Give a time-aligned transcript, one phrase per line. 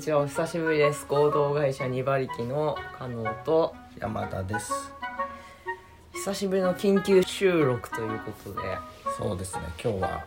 [0.00, 0.20] ちは。
[0.20, 1.04] お久しぶりです。
[1.06, 3.74] 合同会社2馬力の加納と。
[3.98, 4.72] 山田です。
[6.14, 8.60] 久しぶりの緊急収録ということで。
[9.18, 9.64] そうですね。
[9.82, 10.24] 今日は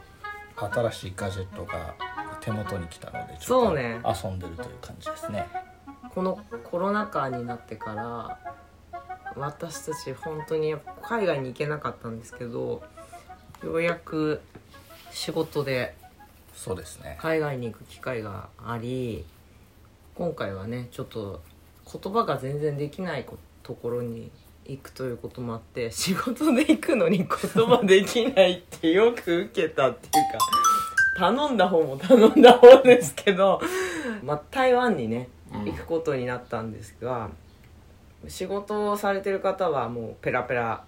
[0.56, 1.96] 新しいガジェットが
[2.40, 5.48] 手元に来たのでちょっと遊んでるという感じですね。
[6.14, 8.40] このコロナ禍になってから
[9.36, 12.84] 私たち本当に海外に行けなかったんですけど
[13.64, 14.40] ようやく
[15.12, 15.96] 仕事で
[16.54, 17.18] そうですね。
[17.20, 19.26] 海外に行く機会があり
[20.16, 21.42] 今回はねちょっと
[21.92, 24.32] 言葉が全然できないこところに
[24.66, 30.40] 行くということもあって 仕事で行くのに言葉できないってよく受けたっていうか
[31.16, 33.62] 頼んだ方も頼んだ方ですけど、
[34.24, 35.66] まあ、台湾にねうん。
[35.66, 37.30] 行くことになったんですが、
[38.28, 40.84] 仕事をされてる方はもうペラペラ、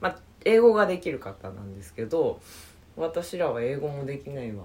[0.00, 2.40] まあ、英語ができる方なんですけど
[2.96, 4.64] 私らは英語もできないわ。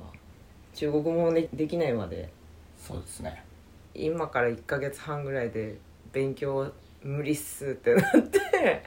[0.73, 2.29] 中国語もでできないまで。
[2.77, 3.43] そうですね
[3.95, 5.77] 今から1ヶ月半ぐらいで
[6.11, 6.71] 勉強
[7.03, 8.83] 無理っすってなって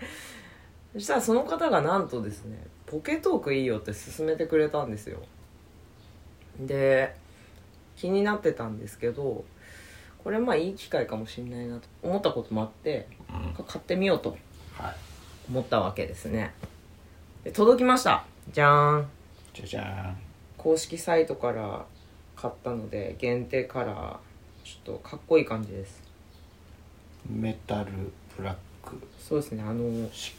[0.95, 5.21] そしたらその方がなんとですねポケトークいいよって勧めてくれたんですよ。
[6.61, 7.15] で
[7.97, 9.45] 気になってたんですけど
[10.25, 13.09] これまあいい機会かもしれないなと思ったこともあって
[13.59, 13.65] うん。
[13.65, 14.37] 買ってみようと
[14.73, 14.95] はい。
[15.49, 16.53] 思ったわけですね。
[17.45, 18.25] で届きました。
[18.53, 19.07] じゃーん。
[19.55, 20.15] じゃじゃ
[20.57, 21.87] 公式サイトから
[22.37, 24.28] 買ったので限定カラー
[24.69, 26.03] ちょっとかっこいい感じです。
[27.27, 27.91] メタル
[28.37, 28.55] ブラッ
[28.87, 29.01] ク。
[29.19, 30.35] そうですねあのし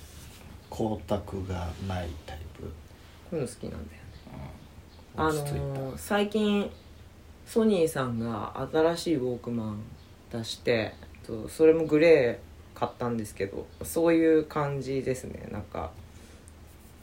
[0.69, 2.69] 光沢がないタイプ、こ
[3.31, 3.89] ういうの好きなんだよね。
[5.17, 6.69] うん、あのー最近
[7.47, 9.79] ソニーさんが新しいウォークマン
[10.31, 10.93] 出して
[11.25, 15.49] とそれもグレー買ったんですけどそういう感じですね。
[15.51, 15.89] なんか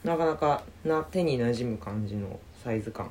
[0.05, 3.11] なかなかな手に馴染む感じのサイズ感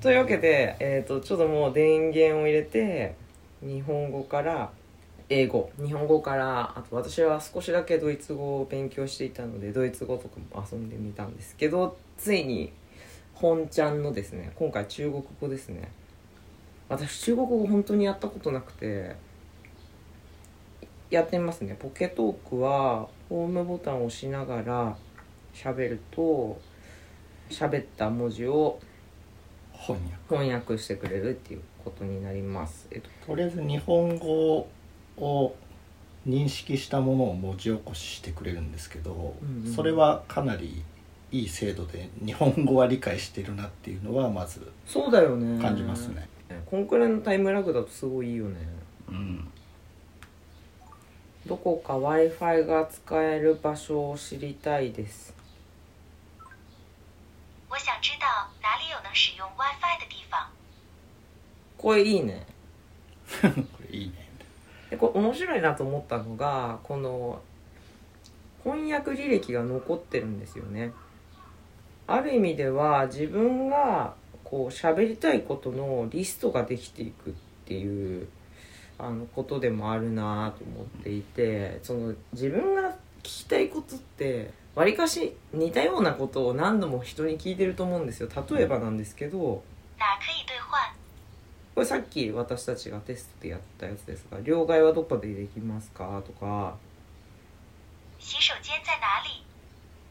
[0.00, 3.16] というわけで、えー、とちょっともう電源を入れて
[3.60, 4.70] 日本語から
[5.28, 5.70] 英語。
[5.76, 12.72] 日本語からあと私は少しだけドイツ語を勉強していたのでドイツ語とかも遊んでみたんですけどついに
[13.34, 15.90] 本ちゃんのですね今回中国語ですね。
[16.88, 19.16] 私中国語本当にやったことなくて
[21.10, 21.76] やってみますね。
[21.78, 24.96] ポケトークはホームボタンを押しながら
[25.52, 26.58] 喋ると
[27.50, 28.80] 喋った文字を
[29.80, 30.16] 翻訳。
[30.28, 32.86] 翻訳してくれるっていうことになります。
[32.90, 34.68] えっととりあえず日本語
[35.16, 35.56] を
[36.26, 39.72] 認識したものを文字起こししてくれるんですけど、うんうん。
[39.72, 40.82] それはかなり
[41.32, 45.60] いい精度で日本語は理解してるなっていうのはまずそうだよね。
[45.60, 46.28] 感じますね、
[46.66, 48.56] こんくらいのタイムラグだとすごいいいよね。
[49.08, 49.48] うん。
[51.46, 55.34] どこか w i f i が使える場所を知りたいです
[59.20, 60.48] 使用 WiFi 的地方。
[61.76, 62.46] これいいね。
[63.42, 63.48] こ
[63.82, 64.14] れいいね。
[64.88, 67.42] でこれ面白いなと思ったのがこの
[68.64, 70.92] 翻訳履歴が残ってるんですよね。
[72.06, 77.32] ある意味では自分がこう喋りたいことのリストができていくっ
[77.66, 78.26] ていう
[78.98, 89.62] あのことでもあるなと思っていてその自分が聞きたいことってわりかし似たようなことを何度も人に聞いてると思うんですよ例えばなんですけど？
[91.74, 96.22] これさっき私たちがテストでやったやつですが両替はどこでできますか？
[96.26, 96.76] とか？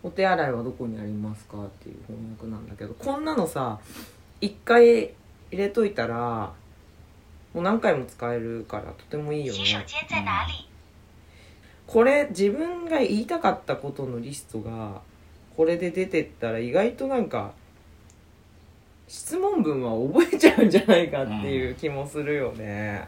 [0.02, 1.64] お手洗いはどこにありますか？
[1.66, 3.80] っていう翻訳なんだけどこんなのさ
[4.42, 5.14] 一回入
[5.52, 6.54] れといたら
[7.54, 10.69] もう何回も使えるからとてもいいよね间在哪里？
[11.90, 15.02] これ自分が言いたかったことのリストが
[15.58, 17.54] これで出てったら意外となんか
[19.08, 23.08] 質問文は覚えちゃうんじゃないかっていう気もするよね、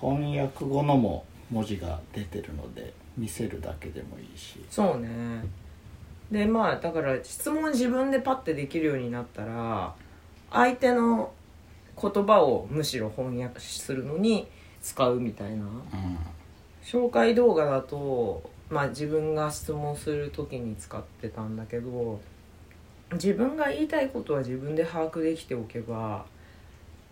[0.00, 4.58] 翻訳後のも文字が出てるので見せるだけでもいいし。
[4.68, 5.08] そうね。
[6.32, 9.94] でまあだから質問自分でパッてできるようになったら
[10.50, 11.30] 相手の
[12.00, 14.48] 言葉をむしろ翻訳するのに
[14.82, 15.66] 使うみたいな。
[15.66, 16.18] うん
[16.84, 22.20] 紹介動画だとまあ自分が質問する時に使ってたんだけど
[23.12, 26.24] 自分が言いたいことは自分で把握できておけば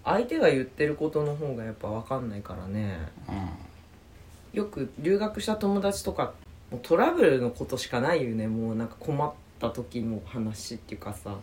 [0.05, 2.97] 相手が言ってることの方がやっぱ分かんないからね。
[3.29, 4.59] うん。
[4.59, 6.33] よく留学した友達とか
[6.71, 8.49] もうトラブルのことしかないよね。
[8.49, 11.37] もうなんか困った時の話っていうかさ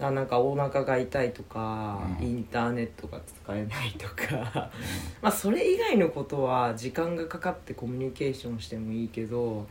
[0.00, 2.26] あなんかお腹が痛いとか、うん。
[2.26, 4.70] インターネットが使えないとか
[5.22, 9.66] まあそれ以外のことは時間がかかってコミュニケーションしてもいいけどうん。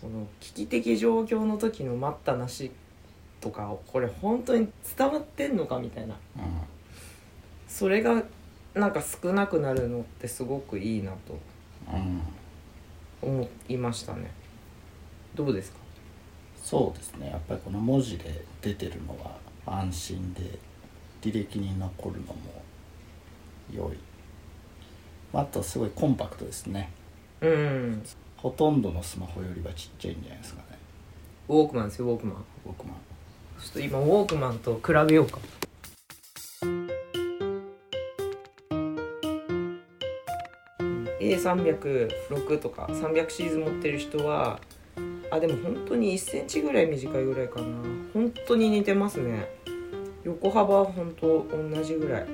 [0.00, 2.70] その危機的状況の時の待ったなし
[3.40, 6.14] とかこれ本当に伝わってんのかみたいな。
[6.14, 6.18] う
[7.68, 8.22] それが
[8.74, 11.34] なんか少なくなるのってすごくいいなと
[11.96, 12.20] んうん。
[13.22, 14.30] 思いましたね。
[15.34, 15.78] どうですか？
[16.62, 17.30] そうですね。
[17.30, 19.36] やっぱりこの文字で出てるのは
[19.66, 20.58] 安心で
[21.22, 22.34] 履歴に残るのも
[23.72, 23.98] 良い。
[25.32, 26.90] あとすごいコンパクトですね。
[27.40, 28.02] うん。
[28.36, 30.78] ほとんどのスマホよりはちっちゃいんじゃないですかね。
[31.48, 32.44] ウォークマンですよウォークマン。
[32.64, 32.94] 僕も
[33.60, 35.38] ちょっと今ウォークマンと比べようか。
[41.20, 44.60] A306 とか300シーズン持ってる人は
[45.30, 47.66] あでも本当に1センチぐらい短いぐらいかな。
[48.12, 49.48] 本当に似てますね。
[50.24, 52.26] 横幅は本当同じぐらい。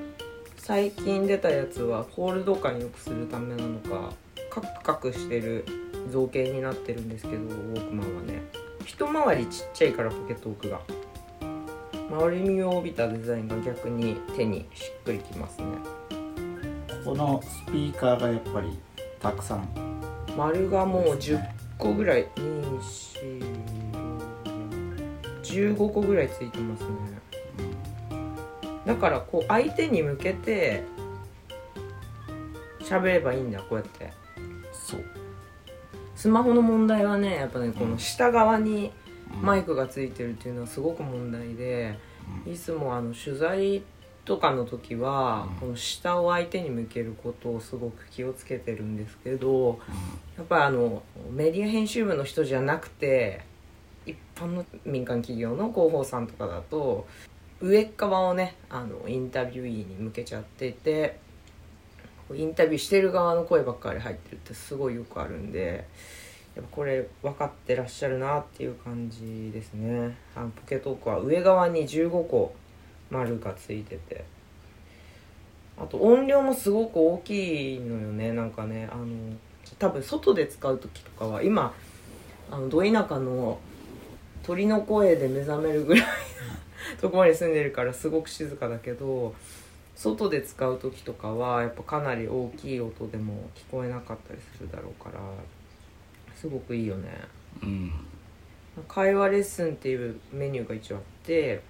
[0.56, 4.12] 最近出たやつはホールド感良くするためなのか
[4.50, 5.64] カクカクしてる
[6.10, 8.42] 造形になってるんですけどウォークマンはね。
[8.84, 10.80] 一回りちっちゃいからポケット奥が。
[12.10, 15.66] 丸みを帯びたデザインが逆に手にしっくりきますね。
[17.04, 18.78] このスピーカーがやっぱり
[19.20, 19.68] たくさん。
[20.36, 22.26] 丸がもう10個ぐらい
[25.42, 26.90] 15個ぐらいついてますね
[28.84, 30.84] だからこう相手に向けて
[32.80, 33.50] 喋ればいいん。
[33.50, 34.12] だこうやって
[34.72, 35.04] そう
[36.14, 38.92] スマホの問題はねやっぱねこの下側に
[39.42, 41.98] マイクがついてるっていうのはすごく問題で
[42.46, 43.82] いつもあの取材
[44.26, 45.60] とかの時はうん。
[45.60, 49.78] この下を相手に向けることをすごく気をつけてるんですけど
[50.36, 53.40] やっぱりあのメディア編集部の人じゃなくて
[54.04, 57.06] 一般の民間企業の広報さんとかだと
[57.60, 61.18] 上っ側をねあのインタビューイーに向けちゃっていて
[62.34, 65.86] インタビューしてる側の声ばっかり入ってるってすごいよくあるんで
[66.54, 70.16] やっぱこれ分かってらっしゃるなっていう感じですね。
[70.34, 72.54] あのポケトークは上側に15個
[73.10, 74.24] 丸がついてて。
[75.78, 78.32] あと音量もすごく大きいのよね。
[78.32, 79.06] なんかねあの
[79.78, 81.74] 多分外で使う時とかは今
[82.50, 83.58] あのど田舎の
[84.42, 89.34] 鳥の声で目覚めるぐらいなところに住んでるからすごく静かだけど
[89.96, 95.20] 外で使う時とかはやっぱかなり大きい音でも聞こえなかったりするだろうから
[96.34, 97.08] すごくいいよね。
[97.62, 97.92] うん。
[98.88, 101.62] 会話レッスンっていうメニューが一応あって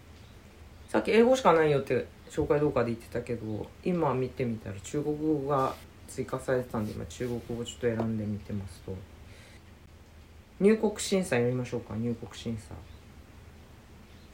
[0.88, 5.75] さっき英語しかないよって紹介動画で言ってたけど今見てみたら中国語が
[6.09, 8.94] 追加されてたんで今中国語ちょっと選んでみてますと。
[10.59, 12.75] 入国審査やりましょうか入国審査。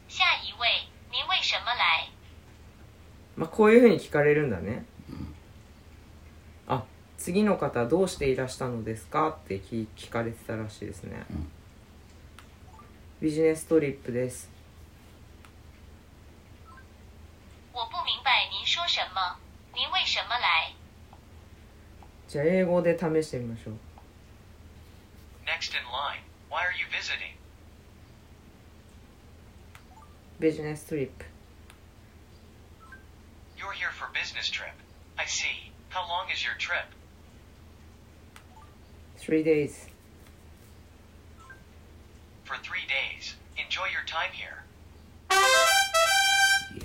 [0.08, 2.12] 下一位，您为什么来？
[3.34, 4.84] まあこういうふうに聞かれるんだね、
[6.68, 6.84] あ
[7.16, 9.30] 次の方どうしていらしたのですか？
[9.30, 11.48] って聞聞かれてたらしいですね、うん。
[13.20, 14.50] ビジネストリップです
[22.32, 23.74] じゃあ英語で試してみましょう
[25.44, 27.36] Next in line, why are you visiting?
[30.40, 31.26] ビジネストリップ
[33.58, 34.72] You're here for business trip.
[35.18, 35.44] I see.
[35.90, 36.88] How long is your trip?
[39.18, 39.90] 3 days
[42.46, 43.36] For three days.
[43.58, 44.62] Enjoy your time here.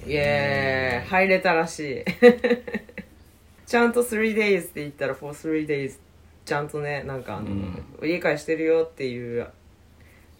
[0.05, 2.03] イエーイ入れたらしい
[3.67, 5.99] ちゃんと 3days って言ったら for 3days
[6.45, 9.47] ちゃんとねなんかあの、うん理解してるよっていう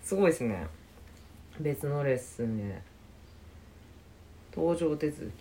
[0.03, 0.67] すごいですね
[1.59, 2.81] 別のレッスンで
[4.55, 5.33] 登場手続き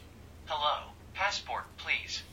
[0.47, 0.91] Hello.
[1.15, 2.25] Passport, please.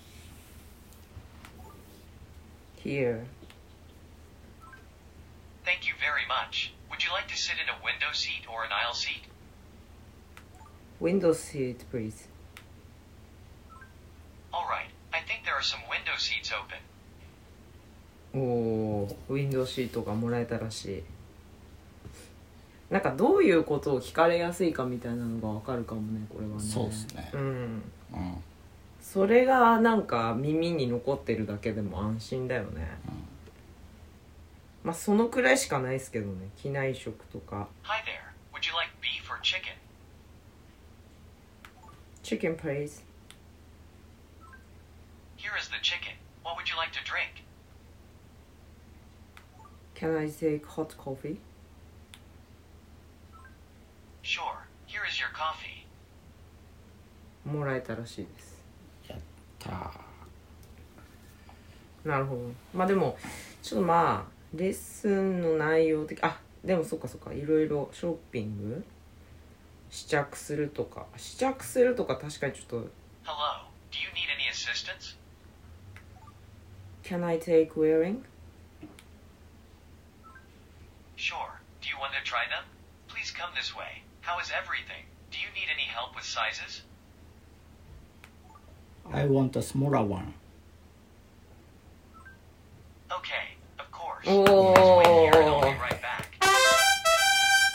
[2.84, 3.24] here
[5.66, 6.74] Thank you very much.
[6.90, 9.24] Would you like to sit in a window seat or an aisle seat?
[11.00, 12.28] window seat please
[14.54, 14.90] All right.
[15.14, 16.78] I think there are some window seats open.
[18.36, 21.04] おーウィンドウシートがもらえたらしい。
[22.90, 26.60] なんかどういうことを聞かれやすいかみたいなのがわかるかもねこれはね。
[26.60, 27.30] そうっすね。
[27.34, 27.42] うん。
[27.42, 27.82] うん。
[29.02, 32.88] それがなんか耳に残ってるだけでも安心だよね、
[34.84, 36.50] まあそのくらいしかないですけどね。
[36.58, 37.68] 機内食とか。
[37.84, 38.34] Hi there.
[38.54, 39.74] Would you like beef or chicken?
[42.24, 43.04] Chicken please
[45.44, 46.14] Here is the chicken.
[46.42, 47.44] What would you like to drink?
[49.94, 51.38] Can I take hot coffee?
[54.22, 54.60] Sure.
[54.86, 55.84] Here is your coffee.
[57.46, 58.64] もらえたらしいです
[59.10, 59.20] やっ
[59.60, 62.42] たーなるほど
[62.74, 63.18] まあでも
[63.62, 68.86] ちょっとまあレッスンの内容的あでもそっかそっかいろいろショッピング
[69.90, 72.88] 試着するとか試着するとか確かにちょっと
[77.13, 78.25] Can I take wearing?
[81.17, 81.61] Sure.
[81.81, 82.65] Do you want to try them?
[83.09, 84.03] Please come this way.
[84.21, 85.05] How is everything?
[85.31, 86.83] Do you need any help with sizes?
[89.13, 90.35] I want a smaller one
[93.11, 94.25] Okay, of course.
[94.27, 94.75] Oh.
[94.75, 96.29] Just wait here and I'll be right back.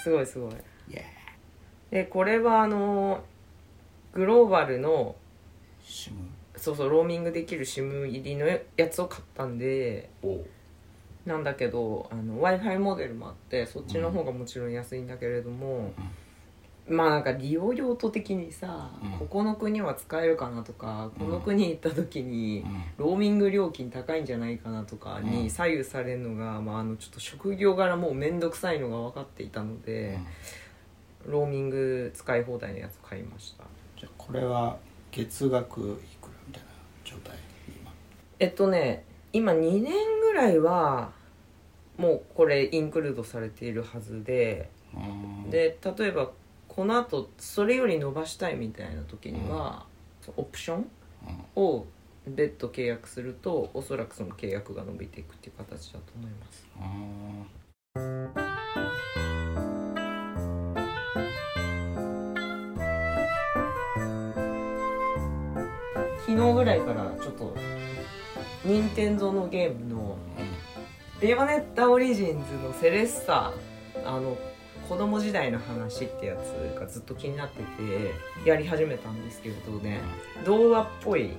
[0.04, 0.52] すごいすごい
[0.90, 1.02] Yeah
[1.90, 3.24] でこれはあの
[4.14, 5.16] グローバルの
[5.84, 6.18] シム
[6.59, 10.45] そうそうローミングできる SIM 入りのやつを買ったんでお
[11.27, 15.93] なんだけど w i f i モデルもあってそっちの方がもちろん安いんだけれども、
[16.89, 19.11] まあなんか利用用途的にさ、うん。
[19.19, 23.07] ここの国は使えるかなとかこの国行った時に、うん。
[23.07, 25.31] ローミング料金高いんじゃないかなとかうん。
[25.31, 30.19] に左右されるのが、まあ、あのちょっと職業柄もう面倒くさいのが分かっていたので、
[31.27, 33.65] ローミング使い放題のやつ買いました。
[33.99, 34.79] じゃあこれは
[35.11, 35.85] 月額い
[36.23, 36.38] くら？
[37.05, 37.37] 状態
[37.69, 37.93] 今。
[38.39, 41.13] えっとね今2年ぐらいは
[41.97, 44.99] もうこれインクルードされているはずでう
[45.47, 46.31] んで例えば
[46.69, 49.85] このあとそれより伸ばしたいみたいな時には、
[50.37, 50.89] オプション
[51.57, 51.63] うん。
[51.63, 51.87] を
[52.27, 56.69] 別途契約するとおそらくその契約が伸びていくっていう形だと思います
[66.29, 67.57] 昨日ぐらいからちょっと
[68.63, 70.19] 任天堂のゲームの
[71.23, 72.33] 「ベヨネッタオリジンズ」
[72.63, 73.55] のセレッサ
[74.05, 74.37] あの
[74.87, 78.13] 子供時代の話ってやつがずっと気になってて
[78.45, 80.01] やり始めたんですけれどね
[80.45, 81.31] 童話っぽい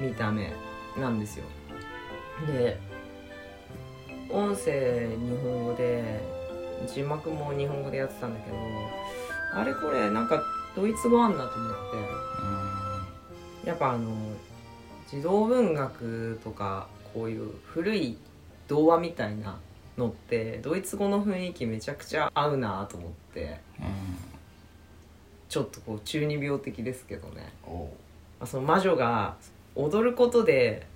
[0.00, 0.52] 見た目
[0.98, 1.44] なんですよ。
[2.48, 2.76] で
[4.30, 6.20] 音声日本語で
[6.88, 8.56] 字幕も日本語でやってたんだけど
[9.54, 10.42] あれこれなんか
[10.74, 12.61] ドイツ語あんなと思って。
[13.64, 14.10] やっぱあの
[15.08, 18.16] 児童文学とかこういう古い
[18.68, 19.58] 童話みたいな
[19.96, 24.32] のってドイツ語の雰囲気めちゃくちゃ合うなと思ってうん
[25.52, 27.52] ちょっとこう中二病的ですけどね。
[28.46, 29.36] その魔女が
[29.74, 30.86] 踊ることで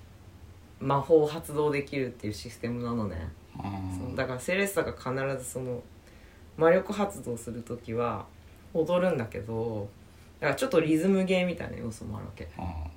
[0.80, 4.16] 魔法を発動できるっていうシステムなのね、うん。
[4.16, 5.10] だからセレッサが必
[5.44, 5.82] ずその
[6.56, 8.24] 魔力発動する時は
[8.72, 9.90] 踊るんだけど
[10.40, 12.48] だからちょっとリズムゲーみたいな要素もあるわけ。
[12.58, 12.96] うん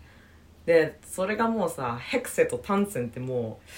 [0.69, 3.69] でそれがもうさヘクセとタンツェンってもう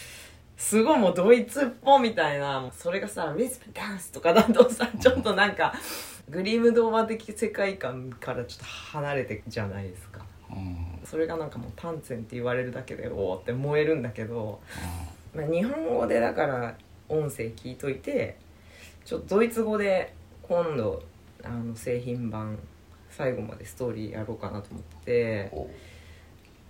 [0.61, 5.73] すごいもうドイツっぽみたいなそれがさリズムダンスとかだとさちょっとなんか
[6.29, 10.25] グリム童話的世界観からちょっと離れてくじゃないですか。
[10.49, 10.99] うん。
[11.05, 14.59] それがなんかもうタンツェンって言われるだけでおおって燃えるんだけど、
[15.33, 16.75] まあ、日本語でだから
[17.07, 18.37] 音声聞いといて
[19.05, 20.13] ちょっとドイツ語で
[20.43, 21.01] 今度
[21.43, 22.59] あの製品版
[23.11, 25.51] 最後までストーリーやろうかなと思って。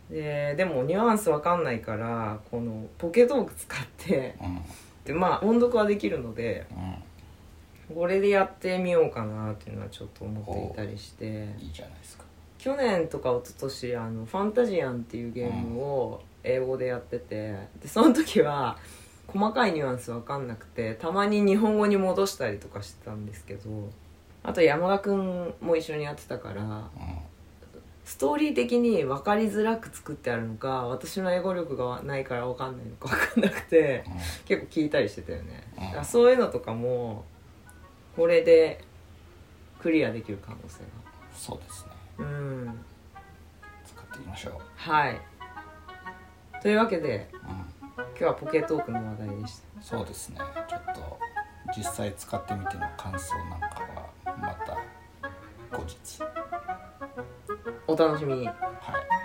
[0.10, 4.36] ででもニュアンスわかんないからこのポケトーク使って。
[4.42, 4.62] うん。
[5.06, 6.68] でまあ音読はできるので
[7.90, 7.96] うん。
[7.96, 11.50] これでやってみようかなっていうのはちょっと思っていたりして。
[11.60, 12.26] いいじゃないですか。
[12.58, 17.56] 去年とか一昨年あのファンタジアンっていうゲームを英語でやってて。
[17.82, 18.78] でその時は
[19.28, 23.90] 細かいニュアンスわかんなくてたまに日本語に戻したりとかしてたんですけど
[24.44, 26.90] あと山田くんも一緒にやってたからうん
[28.12, 34.04] ストーリー的に分かりづらく作ってあるのか私の英語力がないから分かんないのか分かんなくて
[34.46, 35.64] 結構聞いたりしてたよね。
[35.78, 35.84] うん。
[35.86, 37.24] だからそういうのとかも
[38.18, 38.84] これで
[39.80, 40.82] クリアできる可能性
[41.34, 41.92] そうですね。
[42.20, 42.80] がうん。
[43.86, 44.54] 使ってみましょう。
[44.76, 45.22] はい。
[46.62, 47.50] というわけでうん。
[47.50, 49.82] 今日はポケトークの話題でした。
[49.82, 50.40] そうですね。
[50.68, 51.20] ちょっと
[51.78, 54.10] 実際使ってみての感想なんかは
[54.52, 56.22] また後日
[57.88, 58.48] お楽しみに。
[58.48, 59.21] はい